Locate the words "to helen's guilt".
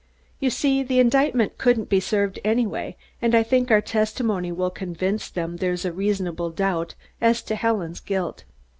7.43-8.43